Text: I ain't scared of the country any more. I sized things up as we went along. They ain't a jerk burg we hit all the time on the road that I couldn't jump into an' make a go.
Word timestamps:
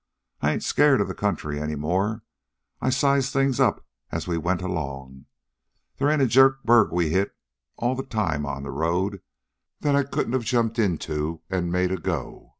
I 0.41 0.51
ain't 0.51 0.63
scared 0.63 0.99
of 0.99 1.07
the 1.07 1.13
country 1.13 1.59
any 1.59 1.75
more. 1.75 2.23
I 2.81 2.89
sized 2.89 3.31
things 3.31 3.59
up 3.59 3.85
as 4.11 4.27
we 4.27 4.35
went 4.35 4.63
along. 4.63 5.27
They 5.97 6.11
ain't 6.11 6.23
a 6.23 6.25
jerk 6.25 6.63
burg 6.63 6.91
we 6.91 7.09
hit 7.11 7.35
all 7.77 7.93
the 7.95 8.01
time 8.01 8.43
on 8.43 8.63
the 8.63 8.71
road 8.71 9.21
that 9.81 9.95
I 9.95 10.01
couldn't 10.03 10.41
jump 10.41 10.79
into 10.79 11.43
an' 11.51 11.69
make 11.69 11.91
a 11.91 11.97
go. 11.97 12.49